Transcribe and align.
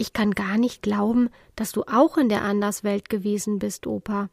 Ich 0.00 0.14
kann 0.14 0.30
gar 0.30 0.56
nicht 0.56 0.80
glauben, 0.80 1.28
dass 1.56 1.72
du 1.72 1.82
auch 1.82 2.16
in 2.16 2.30
der 2.30 2.40
Anderswelt 2.40 3.10
gewesen 3.10 3.58
bist, 3.58 3.86
Opa. 3.86 4.30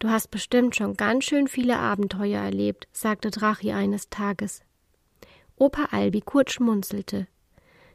Du 0.00 0.08
hast 0.08 0.32
bestimmt 0.32 0.74
schon 0.74 0.96
ganz 0.96 1.22
schön 1.22 1.46
viele 1.46 1.78
Abenteuer 1.78 2.40
erlebt, 2.40 2.88
sagte 2.90 3.30
Drachi 3.30 3.70
eines 3.70 4.10
Tages. 4.10 4.62
Opa 5.54 5.84
Albi 5.92 6.20
kurz 6.20 6.50
schmunzelte. 6.50 7.28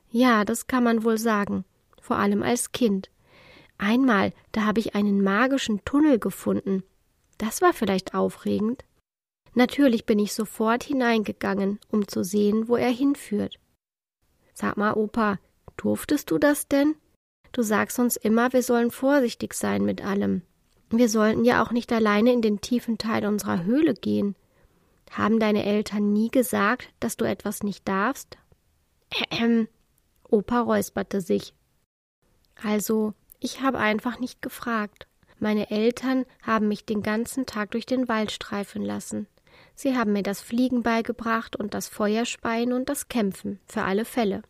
Ja, 0.09 0.45
das 0.45 0.67
kann 0.67 0.85
man 0.85 1.03
wohl 1.03 1.17
sagen, 1.17 1.65
vor 2.01 2.15
allem 2.15 2.41
als 2.41 2.71
Kind. 2.71 3.09
Einmal, 3.77 4.31
da 4.53 4.61
habe 4.61 4.79
ich 4.79 4.95
einen 4.95 5.21
magischen 5.21 5.83
Tunnel 5.83 6.19
gefunden. 6.19 6.83
Das 7.37 7.61
war 7.61 7.73
vielleicht 7.73 8.13
aufregend. 8.13 8.85
Natürlich 9.55 10.05
bin 10.05 10.19
ich 10.19 10.33
sofort 10.33 10.85
hineingegangen, 10.85 11.81
um 11.91 12.07
zu 12.07 12.23
sehen, 12.23 12.69
wo 12.69 12.77
er 12.77 12.91
hinführt. 12.91 13.59
Sag 14.53 14.77
mal, 14.77 14.93
Opa, 14.93 15.37
durftest 15.75 16.31
du 16.31 16.37
das 16.37 16.69
denn? 16.69 16.95
Du 17.51 17.61
sagst 17.61 17.99
uns 17.99 18.15
immer, 18.15 18.53
wir 18.53 18.63
sollen 18.63 18.91
vorsichtig 18.91 19.53
sein 19.53 19.83
mit 19.83 20.03
allem. 20.03 20.43
Wir 20.89 21.09
sollten 21.09 21.45
ja 21.45 21.63
auch 21.63 21.71
nicht 21.71 21.91
alleine 21.91 22.31
in 22.33 22.41
den 22.41 22.61
tiefen 22.61 22.97
Teil 22.97 23.25
unserer 23.25 23.63
Höhle 23.63 23.93
gehen. 23.93 24.35
Haben 25.11 25.39
deine 25.39 25.65
Eltern 25.65 26.13
nie 26.13 26.29
gesagt, 26.29 26.89
dass 26.99 27.17
du 27.17 27.25
etwas 27.25 27.63
nicht 27.63 27.87
darfst? 27.87 28.37
Ähm, 29.31 29.67
Opa 30.29 30.61
räusperte 30.61 31.21
sich. 31.21 31.53
Also, 32.63 33.13
ich 33.39 33.61
habe 33.61 33.79
einfach 33.79 34.19
nicht 34.19 34.41
gefragt. 34.41 35.07
Meine 35.39 35.71
Eltern 35.71 36.25
haben 36.41 36.67
mich 36.67 36.85
den 36.85 37.01
ganzen 37.01 37.45
Tag 37.45 37.71
durch 37.71 37.85
den 37.85 38.07
Wald 38.07 38.31
streifen 38.31 38.83
lassen. 38.83 39.27
Sie 39.73 39.97
haben 39.97 40.13
mir 40.13 40.23
das 40.23 40.41
Fliegen 40.41 40.83
beigebracht 40.83 41.55
und 41.55 41.73
das 41.73 41.87
Feuerspeien 41.87 42.73
und 42.73 42.89
das 42.89 43.07
Kämpfen, 43.07 43.59
für 43.65 43.83
alle 43.83 44.05
Fälle. 44.05 44.43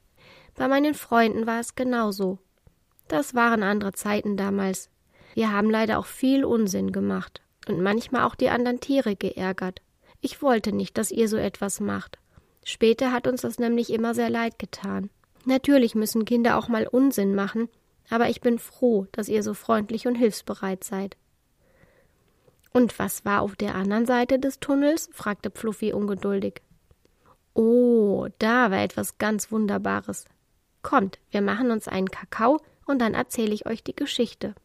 Bei 0.55 0.67
meinen 0.67 0.95
Freunden 0.95 1.45
war 1.45 1.59
es 1.59 1.75
genauso. 1.75 2.39
Das 3.09 3.33
waren 3.33 3.63
andere 3.63 3.91
Zeiten 3.91 4.37
damals. 4.37 4.89
Wir 5.33 5.51
haben 5.51 5.69
leider 5.69 5.97
auch 5.99 6.05
viel 6.05 6.45
Unsinn 6.45 6.91
gemacht 6.91 7.41
und 7.67 7.81
manchmal 7.81 8.23
auch 8.23 8.35
die 8.35 8.49
anderen 8.49 8.79
Tiere 8.79 9.15
geärgert. 9.15 9.81
Ich 10.21 10.41
wollte 10.41 10.71
nicht, 10.71 10.97
dass 10.97 11.11
ihr 11.11 11.27
so 11.27 11.35
etwas 11.35 11.79
macht. 11.79 12.19
Später 12.63 13.11
hat 13.11 13.25
uns 13.25 13.41
das 13.41 13.57
nämlich 13.57 13.91
immer 13.91 14.13
sehr 14.13 14.29
leid 14.29 14.59
getan. 14.59 15.09
Natürlich 15.45 15.95
müssen 15.95 16.23
Kinder 16.23 16.57
auch 16.57 16.67
mal 16.67 16.85
Unsinn 16.85 17.33
machen, 17.33 17.67
aber 18.11 18.29
ich 18.29 18.41
bin 18.41 18.59
froh, 18.59 19.07
dass 19.11 19.27
ihr 19.27 19.41
so 19.41 19.55
freundlich 19.55 20.07
und 20.07 20.15
hilfsbereit 20.15 20.83
seid. 20.83 21.17
Und 22.71 22.99
was 22.99 23.25
war 23.25 23.41
auf 23.41 23.55
der 23.55 23.73
anderen 23.73 24.05
Seite 24.05 24.37
des 24.37 24.59
Tunnels? 24.59 25.09
fragte 25.13 25.49
Fluffy 25.49 25.93
ungeduldig. 25.93 26.61
Oh, 27.55 28.27
da 28.37 28.69
war 28.69 28.83
etwas 28.83 29.17
ganz 29.17 29.51
Wunderbares. 29.51 30.25
Kommt, 30.83 31.17
wir 31.31 31.41
machen 31.41 31.71
uns 31.71 31.87
einen 31.87 32.11
Kakao 32.11 32.59
und 32.89 32.99
dann 32.99 33.13
erzähle 33.13 33.53
ich 33.53 33.65
euch 33.65 33.83
die 33.83 33.95
Geschichte. 33.95 34.55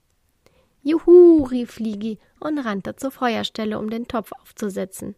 Juhu, 0.83 1.45
rief 1.45 1.73
Fliegi 1.73 2.19
und 2.41 2.59
rannte 2.59 2.97
zur 2.97 3.11
Feuerstelle, 3.11 3.79
um 3.79 3.91
den 3.91 4.09
Topf 4.09 4.33
aufzusetzen. 4.33 5.15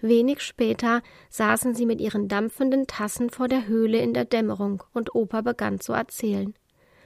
Wenig 0.00 0.40
später 0.40 1.02
saßen 1.28 1.74
sie 1.74 1.86
mit 1.86 2.00
ihren 2.00 2.28
dampfenden 2.28 2.86
Tassen 2.86 3.30
vor 3.30 3.48
der 3.48 3.66
Höhle 3.66 3.98
in 3.98 4.14
der 4.14 4.24
Dämmerung 4.24 4.82
und 4.92 5.14
Opa 5.14 5.42
begann 5.42 5.80
zu 5.80 5.92
erzählen. 5.92 6.54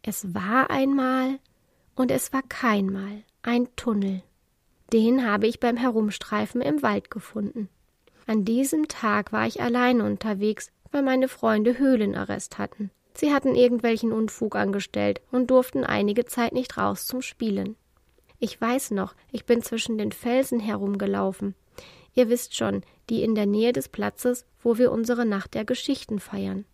Es 0.02 0.34
war 0.34 0.70
einmal 0.70 1.38
und 1.96 2.10
es 2.10 2.32
war 2.32 2.42
keinmal 2.42 3.24
ein 3.42 3.68
Tunnel. 3.76 4.22
Den 4.92 5.26
habe 5.26 5.46
ich 5.46 5.60
beim 5.60 5.76
Herumstreifen 5.76 6.60
im 6.60 6.82
Wald 6.82 7.10
gefunden. 7.10 7.68
An 8.26 8.44
diesem 8.44 8.88
Tag 8.88 9.32
war 9.32 9.46
ich 9.46 9.60
alleine 9.60 10.04
unterwegs, 10.04 10.70
weil 10.92 11.02
meine 11.02 11.28
Freunde 11.28 11.78
Höhlenarrest 11.78 12.58
hatten. 12.58 12.90
Sie 13.16 13.32
hatten 13.32 13.54
irgendwelchen 13.54 14.12
Unfug 14.12 14.56
angestellt 14.56 15.20
und 15.30 15.50
durften 15.50 15.84
einige 15.84 16.24
Zeit 16.24 16.52
nicht 16.52 16.76
raus 16.76 17.06
zum 17.06 17.22
Spielen. 17.22 17.76
Ich 18.40 18.60
weiß 18.60 18.90
noch, 18.90 19.14
ich 19.30 19.44
bin 19.44 19.62
zwischen 19.62 19.98
den 19.98 20.12
Felsen 20.12 20.60
herumgelaufen. 20.60 21.54
Ihr 22.14 22.28
wisst 22.28 22.56
schon, 22.56 22.82
die 23.08 23.22
in 23.22 23.34
der 23.34 23.46
Nähe 23.46 23.72
des 23.72 23.88
Platzes, 23.88 24.44
wo 24.62 24.78
wir 24.78 24.92
unsere 24.92 25.24
Nacht 25.24 25.54
der 25.54 25.64
Geschichten 25.64 26.18
feiern. 26.18 26.64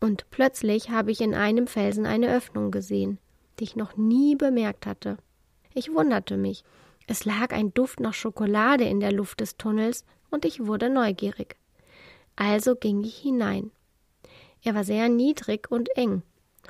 Und 0.00 0.30
plötzlich 0.30 0.90
habe 0.90 1.10
ich 1.10 1.20
in 1.20 1.34
einem 1.34 1.66
Felsen 1.66 2.06
eine 2.06 2.34
Öffnung 2.34 2.70
gesehen, 2.70 3.18
die 3.58 3.64
ich 3.64 3.76
noch 3.76 3.96
nie 3.96 4.36
bemerkt 4.36 4.86
hatte. 4.86 5.16
Ich 5.74 5.92
wunderte 5.92 6.36
mich. 6.36 6.64
Es 7.06 7.24
lag 7.24 7.52
ein 7.52 7.72
Duft 7.72 8.00
nach 8.00 8.14
Schokolade 8.14 8.84
in 8.84 9.00
der 9.00 9.12
Luft 9.12 9.40
des 9.40 9.56
Tunnels 9.56 10.04
und 10.30 10.44
ich 10.44 10.66
wurde 10.66 10.90
neugierig. 10.90 11.56
Also 12.36 12.76
ging 12.76 13.02
ich 13.02 13.16
hinein. 13.18 13.70
Er 14.62 14.74
war 14.74 14.84
sehr 14.84 15.08
niedrig 15.08 15.70
und 15.70 15.88
eng. 15.96 16.22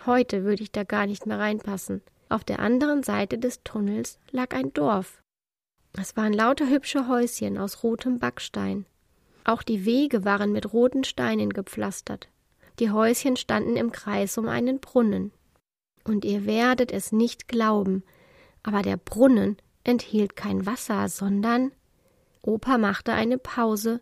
Heute 0.07 0.45
würde 0.45 0.63
ich 0.63 0.73
da 0.73 0.85
gar 0.85 1.07
nicht 1.07 1.27
mehr 1.27 1.39
reinpassen. 1.39 2.03
Auf 2.29 2.45
der 2.45 2.59
anderen 2.59 3.03
Seite 3.03 3.39
des 3.39 3.63
Tunnels 3.65 4.19
lag 4.31 4.55
ein 4.55 4.73
Dorf. 4.73 5.23
Es 5.99 6.17
waren 6.17 6.33
lauter 6.33 6.69
hübsche 6.69 7.09
Häuschen 7.09 7.59
aus 7.59 7.83
rotem 7.83 8.19
Backstein. 8.19 8.85
Auch 9.45 9.63
die 9.63 9.85
Wege 9.85 10.25
waren 10.25 10.53
mit 10.53 10.73
roten 10.73 11.05
Steinen 11.05 11.51
gepflastert. 11.51 12.29
Die 12.79 12.91
Häuschen 12.91 13.37
standen 13.37 13.77
im 13.77 13.91
Kreis 13.91 14.37
um 14.39 14.47
einen 14.47 14.79
Brunnen. 14.79 15.33
Und 16.05 16.25
ihr 16.25 16.47
werdet 16.47 16.93
es 16.93 17.13
nicht 17.13 17.49
glauben, 17.49 18.03
aber 18.63 18.83
der 18.83 18.97
Brunnen 18.97 19.57
enthielt 19.85 20.37
kein 20.37 20.67
Wasser, 20.67 21.09
sondern 21.09 21.73
Opa 22.43 22.79
machte 22.79 23.13
eine 23.13 23.39
Pause 23.39 24.01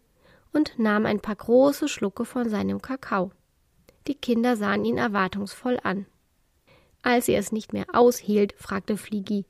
und 0.52 0.78
nahm 0.78 1.06
ein 1.06 1.20
paar 1.20 1.36
große 1.36 1.88
Schlucke 1.88 2.24
von 2.24 2.48
seinem 2.48 2.82
Kakao. 2.82 3.30
Die 4.06 4.14
Kinder 4.14 4.56
sahen 4.56 4.84
ihn 4.84 4.98
erwartungsvoll 4.98 5.78
an. 5.82 6.06
Als 7.02 7.28
er 7.28 7.38
es 7.38 7.52
nicht 7.52 7.72
mehr 7.72 7.86
aushielt, 7.92 8.54
fragte 8.56 8.96
Fliegi, 8.96 9.44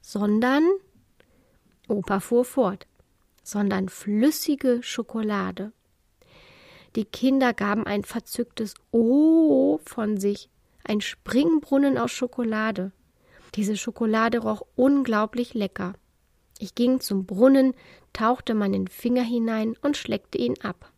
sondern 0.00 0.64
Opa 1.88 2.20
fuhr 2.20 2.44
fort, 2.44 2.86
sondern 3.42 3.88
flüssige 3.88 4.82
Schokolade. 4.82 5.72
Die 6.96 7.04
Kinder 7.04 7.54
gaben 7.54 7.86
ein 7.86 8.04
verzücktes 8.04 8.74
Oh 8.90 9.78
von 9.84 10.18
sich, 10.18 10.48
ein 10.84 11.00
Springbrunnen 11.00 11.98
aus 11.98 12.10
Schokolade. 12.12 12.92
Diese 13.54 13.76
Schokolade 13.76 14.38
roch 14.38 14.62
unglaublich 14.76 15.54
lecker. 15.54 15.94
Ich 16.58 16.74
ging 16.74 17.00
zum 17.00 17.26
Brunnen, 17.26 17.74
tauchte 18.12 18.54
meinen 18.54 18.88
Finger 18.88 19.22
hinein 19.22 19.74
und 19.82 19.96
schleckte 19.96 20.38
ihn 20.38 20.54
ab. 20.62 20.91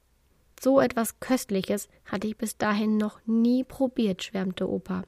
So 0.64 0.80
etwas 0.80 1.20
Köstliches 1.20 1.90
hatte 2.06 2.26
ich 2.26 2.38
bis 2.38 2.56
dahin 2.56 2.96
noch 2.96 3.20
nie 3.26 3.64
probiert, 3.64 4.22
schwärmte 4.22 4.66
Opa. 4.66 5.02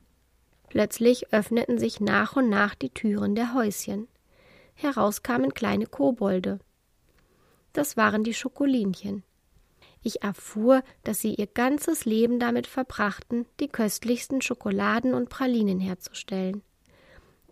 Plötzlich 0.69 1.33
öffneten 1.33 1.79
sich 1.79 1.99
nach 1.99 2.37
und 2.37 2.51
nach 2.51 2.75
die 2.75 2.91
Türen 2.91 3.35
der 3.35 3.55
Häuschen. 3.55 4.07
Heraus 4.75 5.23
kamen 5.23 5.55
kleine 5.55 5.87
Kobolde. 5.87 6.59
Das 7.73 7.97
waren 7.97 8.23
die 8.23 8.35
Schokolinchen. 8.35 9.23
Ich 10.03 10.23
erfuhr, 10.23 10.83
dass 11.05 11.21
sie 11.21 11.35
ihr 11.35 11.47
ganzes 11.47 12.05
Leben 12.05 12.39
damit 12.39 12.67
verbrachten, 12.67 13.47
die 13.59 13.69
köstlichsten 13.69 14.43
Schokoladen 14.43 15.15
und 15.15 15.31
Pralinen 15.31 15.81
herzustellen. 15.81 16.61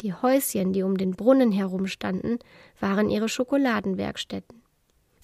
Die 0.02 0.12
Häuschen, 0.12 0.74
die 0.74 0.82
um 0.82 0.98
den 0.98 1.12
Brunnen 1.12 1.52
herumstanden, 1.52 2.38
waren 2.78 3.08
ihre 3.08 3.30
Schokoladenwerkstätten. 3.30 4.63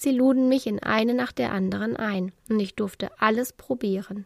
Sie 0.02 0.12
luden 0.12 0.48
mich 0.48 0.66
in 0.66 0.78
eine 0.78 1.12
nach 1.12 1.30
der 1.30 1.52
anderen 1.52 1.94
ein, 1.94 2.32
und 2.48 2.58
ich 2.58 2.74
durfte 2.74 3.10
alles 3.20 3.52
probieren. 3.52 4.24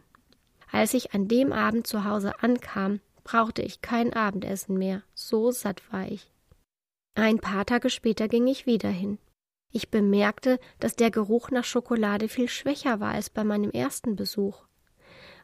Als 0.71 0.93
ich 0.93 1.13
an 1.13 1.27
dem 1.27 1.51
Abend 1.51 1.85
zu 1.85 2.05
Hause 2.05 2.41
ankam, 2.41 3.01
brauchte 3.25 3.61
ich 3.61 3.81
kein 3.81 4.13
Abendessen 4.13 4.77
mehr, 4.77 5.03
so 5.15 5.51
satt 5.51 5.81
war 5.91 6.09
ich. 6.09 6.31
Ein 7.15 7.39
paar 7.39 7.65
Tage 7.65 7.89
später 7.89 8.29
ging 8.29 8.47
ich 8.47 8.65
wieder 8.65 8.87
hin. 8.87 9.17
Ich 9.69 9.89
bemerkte, 9.91 10.61
dass 10.79 10.95
der 10.95 11.11
Geruch 11.11 11.51
nach 11.51 11.65
Schokolade 11.65 12.29
viel 12.29 12.47
schwächer 12.47 13.01
war 13.01 13.11
als 13.11 13.29
bei 13.29 13.43
meinem 13.43 13.71
ersten 13.71 14.15
Besuch. 14.15 14.63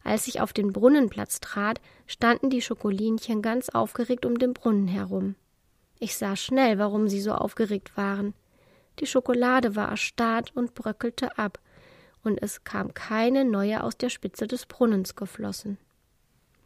Als 0.02 0.28
ich 0.28 0.40
auf 0.40 0.54
den 0.54 0.72
Brunnenplatz 0.72 1.42
trat, 1.42 1.82
standen 2.08 2.50
die 2.50 2.62
Schokolinchen 2.62 3.42
ganz 3.42 3.68
aufgeregt 3.68 4.26
um 4.26 4.40
den 4.40 4.54
Brunnen 4.54 4.88
herum. 4.88 5.36
Ich 6.00 6.16
sah 6.16 6.38
schnell, 6.38 6.80
warum 6.80 7.10
sie 7.10 7.20
so 7.20 7.34
aufgeregt 7.34 7.98
waren. 7.98 8.34
Die 9.02 9.08
Schokolade 9.08 9.76
war 9.76 9.90
erstarrt 9.90 10.56
und 10.56 10.76
bröckelte 10.76 11.38
ab, 11.38 11.60
und 12.24 12.42
es 12.42 12.64
kam 12.64 12.94
keine 12.94 13.44
neue 13.44 13.84
aus 13.84 13.98
der 13.98 14.10
Spitze 14.10 14.46
des 14.46 14.68
Brunnens 14.68 15.16
geflossen. 15.16 15.80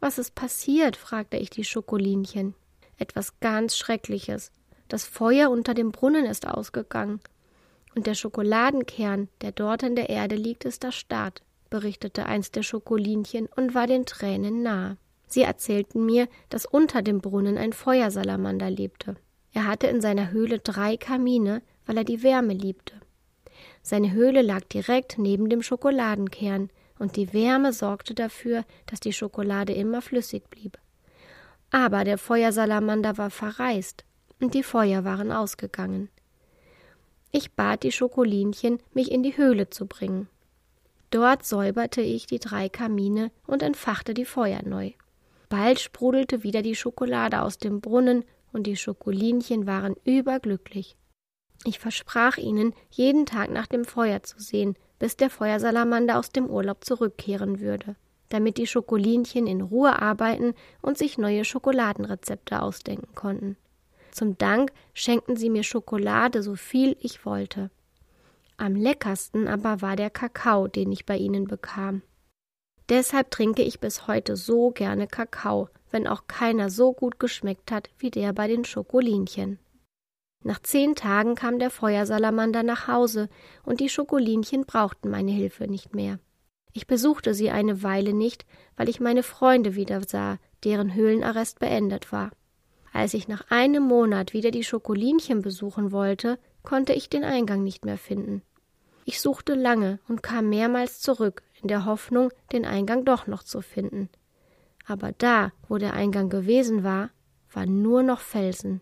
Was 0.00 0.18
ist 0.18 0.34
passiert? 0.34 0.96
fragte 0.96 1.38
ich 1.38 1.48
die 1.48 1.64
Schokolinchen. 1.64 2.54
Etwas 2.98 3.40
ganz 3.40 3.78
Schreckliches. 3.78 4.52
Das 4.88 5.06
Feuer 5.06 5.50
unter 5.50 5.72
dem 5.72 5.92
Brunnen 5.92 6.26
ist 6.26 6.46
ausgegangen. 6.46 7.20
Und 7.94 8.06
der 8.06 8.14
Schokoladenkern, 8.14 9.28
der 9.40 9.52
dort 9.52 9.82
in 9.82 9.96
der 9.96 10.10
Erde 10.10 10.36
liegt, 10.36 10.66
ist 10.66 10.84
erstarrt, 10.84 11.42
berichtete 11.70 12.26
eins 12.26 12.50
der 12.50 12.62
Schokolinchen 12.62 13.48
und 13.56 13.74
war 13.74 13.86
den 13.86 14.04
Tränen 14.04 14.62
nahe. 14.62 14.98
Sie 15.26 15.42
erzählten 15.42 16.04
mir, 16.04 16.28
dass 16.50 16.66
unter 16.66 17.00
dem 17.00 17.22
Brunnen 17.22 17.56
ein 17.56 17.72
Feuersalamander 17.72 18.70
lebte. 18.70 19.16
Er 19.54 19.66
hatte 19.66 19.86
in 19.86 20.02
seiner 20.02 20.30
Höhle 20.32 20.58
drei 20.58 20.98
Kamine, 20.98 21.62
weil 21.86 21.96
er 21.96 22.04
die 22.04 22.22
Wärme 22.22 22.52
liebte. 22.52 22.94
Seine 23.82 24.12
Höhle 24.12 24.42
lag 24.42 24.64
direkt 24.64 25.18
neben 25.18 25.48
dem 25.48 25.62
Schokoladenkern, 25.62 26.70
und 26.98 27.16
die 27.16 27.32
Wärme 27.32 27.72
sorgte 27.72 28.14
dafür, 28.14 28.64
dass 28.86 29.00
die 29.00 29.12
Schokolade 29.12 29.72
immer 29.74 30.00
flüssig 30.00 30.48
blieb. 30.48 30.78
Aber 31.70 32.04
der 32.04 32.18
Feuersalamander 32.18 33.18
war 33.18 33.30
verreist, 33.30 34.04
und 34.40 34.54
die 34.54 34.62
Feuer 34.62 35.04
waren 35.04 35.30
ausgegangen. 35.30 36.08
Ich 37.32 37.52
bat 37.52 37.82
die 37.82 37.92
Schokolinchen, 37.92 38.78
mich 38.94 39.10
in 39.10 39.22
die 39.22 39.36
Höhle 39.36 39.68
zu 39.68 39.86
bringen. 39.86 40.28
Dort 41.10 41.44
säuberte 41.44 42.00
ich 42.00 42.26
die 42.26 42.38
drei 42.38 42.68
Kamine 42.68 43.30
und 43.46 43.62
entfachte 43.62 44.14
die 44.14 44.24
Feuer 44.24 44.62
neu. 44.64 44.92
Bald 45.48 45.80
sprudelte 45.80 46.42
wieder 46.42 46.62
die 46.62 46.74
Schokolade 46.74 47.42
aus 47.42 47.58
dem 47.58 47.80
Brunnen 47.80 48.24
und 48.52 48.66
die 48.66 48.76
Schokolinchen 48.76 49.66
waren 49.66 49.94
überglücklich. 50.04 50.96
Ich 51.66 51.80
versprach 51.80 52.36
ihnen, 52.36 52.74
jeden 52.90 53.26
Tag 53.26 53.50
nach 53.50 53.66
dem 53.66 53.84
Feuer 53.84 54.22
zu 54.22 54.38
sehen, 54.38 54.76
bis 55.00 55.16
der 55.16 55.30
Feuersalamander 55.30 56.16
aus 56.16 56.30
dem 56.30 56.46
Urlaub 56.46 56.84
zurückkehren 56.84 57.58
würde, 57.58 57.96
damit 58.28 58.56
die 58.56 58.68
Schokolinchen 58.68 59.48
in 59.48 59.60
Ruhe 59.60 60.00
arbeiten 60.00 60.54
und 60.80 60.96
sich 60.96 61.18
neue 61.18 61.44
Schokoladenrezepte 61.44 62.62
ausdenken 62.62 63.16
konnten. 63.16 63.56
Zum 64.12 64.38
Dank 64.38 64.70
schenkten 64.94 65.34
sie 65.34 65.50
mir 65.50 65.64
Schokolade, 65.64 66.40
so 66.44 66.54
viel 66.54 66.96
ich 67.00 67.26
wollte. 67.26 67.70
Am 68.56 68.76
leckersten 68.76 69.48
aber 69.48 69.82
war 69.82 69.96
der 69.96 70.10
Kakao, 70.10 70.68
den 70.68 70.92
ich 70.92 71.04
bei 71.04 71.16
ihnen 71.16 71.48
bekam. 71.48 72.02
Deshalb 72.88 73.32
trinke 73.32 73.62
ich 73.62 73.80
bis 73.80 74.06
heute 74.06 74.36
so 74.36 74.70
gerne 74.70 75.08
Kakao, 75.08 75.68
wenn 75.90 76.06
auch 76.06 76.28
keiner 76.28 76.70
so 76.70 76.92
gut 76.92 77.18
geschmeckt 77.18 77.72
hat 77.72 77.90
wie 77.98 78.12
der 78.12 78.32
bei 78.32 78.46
den 78.46 78.64
Schokolinchen. 78.64 79.58
Nach 80.46 80.62
zehn 80.62 80.94
Tagen 80.94 81.34
kam 81.34 81.58
der 81.58 81.70
Feuersalamander 81.70 82.62
nach 82.62 82.86
Hause, 82.86 83.28
und 83.64 83.80
die 83.80 83.88
Schokolinchen 83.88 84.64
brauchten 84.64 85.10
meine 85.10 85.32
Hilfe 85.32 85.66
nicht 85.66 85.92
mehr. 85.92 86.20
Ich 86.72 86.86
besuchte 86.86 87.34
sie 87.34 87.50
eine 87.50 87.82
Weile 87.82 88.12
nicht, 88.12 88.46
weil 88.76 88.88
ich 88.88 89.00
meine 89.00 89.24
Freunde 89.24 89.74
wieder 89.74 90.02
sah, 90.06 90.38
deren 90.62 90.94
Höhlenarrest 90.94 91.58
beendet 91.58 92.12
war. 92.12 92.30
Als 92.92 93.12
ich 93.14 93.26
nach 93.26 93.50
einem 93.50 93.82
Monat 93.82 94.34
wieder 94.34 94.52
die 94.52 94.62
Schokolinchen 94.62 95.42
besuchen 95.42 95.90
wollte, 95.90 96.38
konnte 96.62 96.92
ich 96.92 97.10
den 97.10 97.24
Eingang 97.24 97.64
nicht 97.64 97.84
mehr 97.84 97.98
finden. 97.98 98.42
Ich 99.04 99.20
suchte 99.20 99.54
lange 99.54 99.98
und 100.06 100.22
kam 100.22 100.48
mehrmals 100.48 101.00
zurück, 101.00 101.42
in 101.60 101.66
der 101.66 101.86
Hoffnung, 101.86 102.30
den 102.52 102.64
Eingang 102.64 103.04
doch 103.04 103.26
noch 103.26 103.42
zu 103.42 103.62
finden. 103.62 104.10
Aber 104.86 105.10
da, 105.10 105.50
wo 105.66 105.76
der 105.78 105.94
Eingang 105.94 106.28
gewesen 106.28 106.84
war, 106.84 107.10
waren 107.50 107.82
nur 107.82 108.04
noch 108.04 108.20
Felsen. 108.20 108.80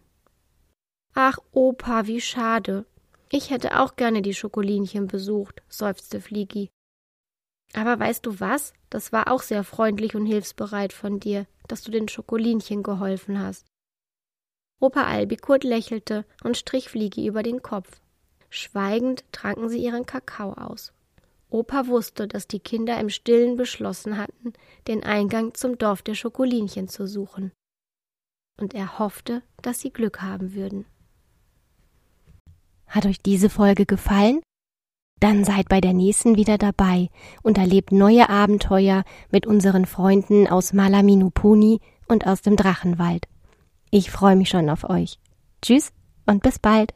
Ach, 1.15 1.39
Opa, 1.53 2.07
wie 2.09 2.21
schade. 2.21 2.87
Ich 3.31 3.51
hätte 3.51 3.81
auch 3.81 3.95
gerne 3.95 4.21
die 4.21 4.35
Schokolinchen 4.35 5.07
besucht, 5.07 5.63
seufzte 5.69 6.21
Fliegi. 6.21 6.71
Aber 7.73 7.99
weißt 7.99 8.27
du 8.27 8.41
was? 8.41 8.73
Das 8.91 9.13
war 9.13 9.31
auch 9.31 9.43
sehr 9.43 9.63
freundlich 9.63 10.17
und 10.17 10.27
hilfsbereit 10.27 10.93
von 10.93 11.21
dir, 11.21 11.47
dass 11.69 11.83
du 11.83 11.93
den 11.93 12.09
Schokolinchen 12.09 12.83
geholfen 12.83 13.39
hast. 13.39 13.67
Opa 14.81 15.05
Albikurt 15.05 15.63
lächelte 15.63 16.25
und 16.43 16.57
strich 16.57 16.89
Fliegi 16.89 17.27
über 17.27 17.45
den 17.45 17.63
Kopf. 17.63 18.01
Schweigend 18.51 19.25
tranken 19.31 19.69
sie 19.69 19.83
ihren 19.83 20.07
Kakao 20.07 20.53
aus. 20.55 20.93
Opa 21.49 21.87
wusste, 21.87 22.27
dass 22.27 22.49
die 22.49 22.61
Kinder 22.61 22.99
im 22.99 23.09
Stillen 23.09 23.57
beschlossen 23.57 24.19
hatten, 24.19 24.53
den 24.89 25.05
Eingang 25.05 25.55
zum 25.55 25.79
Dorf 25.79 26.03
der 26.03 26.15
Schokolinchen 26.15 26.89
zu 26.89 27.07
suchen. 27.07 27.53
Und 28.61 28.75
er 28.75 28.99
hoffte, 28.99 29.43
dass 29.63 29.81
sie 29.81 29.91
Glück 29.91 30.21
haben 30.21 30.55
würden. 30.55 30.87
Hat 32.95 33.07
euch 33.07 33.19
diese 33.19 33.51
Folge 33.51 33.87
gefallen? 33.87 34.41
Dann 35.19 35.45
seid 35.45 35.69
bei 35.69 35.81
der 35.81 35.93
nächsten 35.93 36.37
wieder 36.37 36.59
dabei 36.59 37.09
und 37.43 37.59
erlebt 37.59 37.91
neue 37.91 38.29
Abenteuer 38.29 39.03
mit 39.33 39.49
unseren 39.49 39.85
Freunden 39.85 40.47
aus 40.47 40.73
Malaminupuni 40.73 41.81
und 42.07 42.25
aus 42.25 42.43
dem 42.43 42.55
Drachenwald. 42.55 43.27
Ich 43.91 44.13
freue 44.13 44.37
mich 44.37 44.49
schon 44.49 44.71
auf 44.71 44.89
euch. 44.89 45.19
Tschüss 45.61 45.93
und 46.27 46.45
bis 46.45 46.61
bald. 46.61 46.95